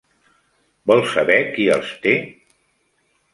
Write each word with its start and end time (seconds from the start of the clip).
Vols 0.91 1.13
saber 1.17 1.37
qui 1.51 1.67
els 1.75 1.93
té? 2.07 2.15